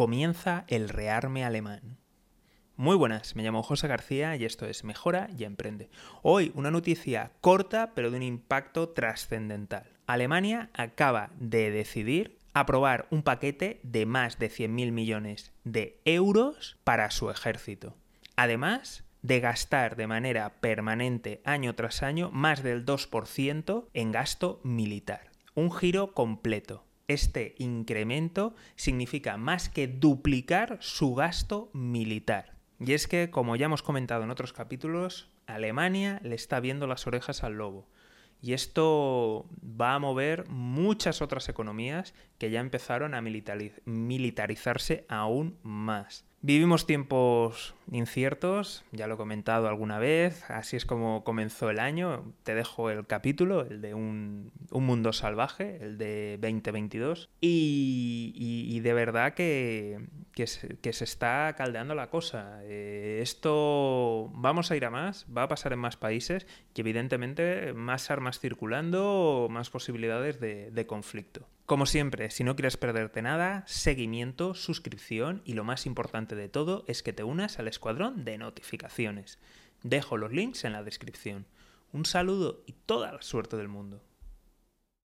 comienza 0.00 0.64
el 0.68 0.88
rearme 0.88 1.44
alemán. 1.44 1.98
Muy 2.74 2.96
buenas, 2.96 3.36
me 3.36 3.42
llamo 3.42 3.62
José 3.62 3.86
García 3.86 4.34
y 4.34 4.46
esto 4.46 4.64
es 4.64 4.82
Mejora 4.82 5.28
y 5.36 5.44
Emprende. 5.44 5.90
Hoy 6.22 6.52
una 6.54 6.70
noticia 6.70 7.32
corta 7.42 7.92
pero 7.94 8.10
de 8.10 8.16
un 8.16 8.22
impacto 8.22 8.88
trascendental. 8.88 9.98
Alemania 10.06 10.70
acaba 10.72 11.28
de 11.38 11.70
decidir 11.70 12.38
aprobar 12.54 13.08
un 13.10 13.22
paquete 13.22 13.78
de 13.82 14.06
más 14.06 14.38
de 14.38 14.48
100.000 14.48 14.90
millones 14.90 15.52
de 15.64 16.00
euros 16.06 16.78
para 16.82 17.10
su 17.10 17.28
ejército. 17.28 17.94
Además 18.36 19.04
de 19.20 19.40
gastar 19.40 19.96
de 19.96 20.06
manera 20.06 20.60
permanente 20.62 21.42
año 21.44 21.74
tras 21.74 22.02
año 22.02 22.30
más 22.30 22.62
del 22.62 22.86
2% 22.86 23.88
en 23.92 24.12
gasto 24.12 24.62
militar. 24.64 25.30
Un 25.54 25.70
giro 25.70 26.14
completo 26.14 26.86
este 27.12 27.54
incremento 27.58 28.54
significa 28.76 29.36
más 29.36 29.68
que 29.68 29.88
duplicar 29.88 30.78
su 30.80 31.14
gasto 31.14 31.70
militar. 31.72 32.56
Y 32.78 32.92
es 32.92 33.06
que, 33.06 33.30
como 33.30 33.56
ya 33.56 33.66
hemos 33.66 33.82
comentado 33.82 34.24
en 34.24 34.30
otros 34.30 34.52
capítulos, 34.52 35.28
Alemania 35.46 36.20
le 36.22 36.34
está 36.34 36.60
viendo 36.60 36.86
las 36.86 37.06
orejas 37.06 37.44
al 37.44 37.54
lobo. 37.54 37.88
Y 38.42 38.54
esto 38.54 39.46
va 39.62 39.94
a 39.94 39.98
mover 39.98 40.48
muchas 40.48 41.22
otras 41.22 41.48
economías 41.48 42.14
que 42.38 42.50
ya 42.50 42.60
empezaron 42.60 43.14
a 43.14 43.20
militarizarse 43.20 45.04
aún 45.08 45.58
más. 45.62 46.24
Vivimos 46.42 46.86
tiempos 46.86 47.74
inciertos, 47.92 48.82
ya 48.92 49.06
lo 49.06 49.14
he 49.14 49.18
comentado 49.18 49.68
alguna 49.68 49.98
vez, 49.98 50.42
así 50.48 50.74
es 50.74 50.86
como 50.86 51.22
comenzó 51.22 51.68
el 51.68 51.78
año. 51.78 52.32
Te 52.44 52.54
dejo 52.54 52.88
el 52.88 53.06
capítulo, 53.06 53.60
el 53.60 53.82
de 53.82 53.92
un, 53.92 54.50
mundo 54.70 55.12
salvaje, 55.12 55.76
el 55.82 55.98
de 55.98 56.38
2022. 56.40 57.28
Y, 57.42 58.80
de 58.80 58.92
verdad 58.94 59.34
que, 59.34 60.00
que, 60.32 60.46
se, 60.46 61.04
está 61.04 61.54
caldeando 61.56 61.94
la 61.94 62.10
cosa. 62.10 62.60
Eh, 62.62 63.20
esto 63.22 64.30
vamos 64.34 64.70
a 64.70 64.76
ir 64.76 64.84
a 64.84 64.90
más, 64.90 65.26
va 65.36 65.44
a 65.44 65.48
pasar 65.48 65.72
en 65.72 65.78
más 65.78 65.96
países 65.96 66.46
y 66.74 66.80
evidentemente 66.80 67.72
más 67.72 68.10
armas 68.10 68.38
circulando, 68.38 69.48
más 69.50 69.70
posibilidades 69.70 70.40
de 70.40 70.86
conflicto. 70.86 71.46
Como 71.70 71.86
siempre, 71.86 72.32
si 72.32 72.42
no 72.42 72.56
quieres 72.56 72.76
perderte 72.76 73.22
nada, 73.22 73.62
seguimiento, 73.64 74.54
suscripción 74.54 75.40
y 75.44 75.52
lo 75.52 75.62
más 75.62 75.86
importante 75.86 76.34
de 76.34 76.48
todo 76.48 76.84
es 76.88 77.04
que 77.04 77.12
te 77.12 77.22
unas 77.22 77.60
al 77.60 77.68
escuadrón 77.68 78.24
de 78.24 78.38
notificaciones. 78.38 79.38
Dejo 79.84 80.16
los 80.16 80.32
links 80.32 80.64
en 80.64 80.72
la 80.72 80.82
descripción. 80.82 81.46
Un 81.92 82.06
saludo 82.06 82.64
y 82.66 82.72
toda 82.72 83.12
la 83.12 83.22
suerte 83.22 83.56
del 83.56 83.68
mundo. 83.68 84.02